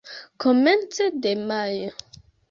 [0.43, 1.89] Komence de majo.